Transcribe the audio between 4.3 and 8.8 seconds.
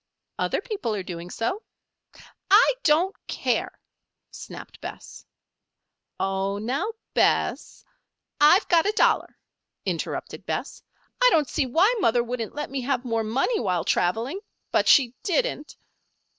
snapped Bess. "Oh, now, Bess" "I've